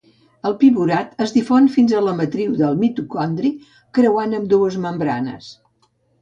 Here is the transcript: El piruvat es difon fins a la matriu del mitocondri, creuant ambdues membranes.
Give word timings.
El 0.49 0.53
piruvat 0.61 1.11
es 1.25 1.33
difon 1.35 1.67
fins 1.75 1.93
a 1.97 2.01
la 2.05 2.13
matriu 2.21 2.55
del 2.61 2.79
mitocondri, 2.85 3.53
creuant 3.99 4.35
ambdues 4.39 4.81
membranes. 4.87 5.53